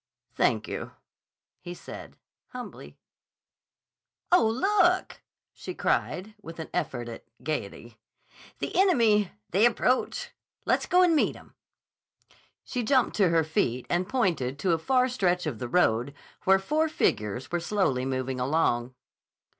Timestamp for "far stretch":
14.79-15.45